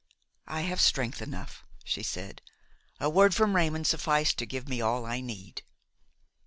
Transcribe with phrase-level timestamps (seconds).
[0.47, 2.41] "I have strength enough," she said;
[2.99, 5.61] "a word from Raymon sufficed to give me all I need."